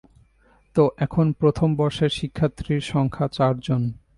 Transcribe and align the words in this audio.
তো, 0.75 0.83
এখন 0.97 1.25
প্রথম 1.31 1.69
বর্ষের 1.75 2.09
শিক্ষার্থীর 2.09 2.81
সংখ্যা 2.83 3.27
চারজন। 3.27 3.81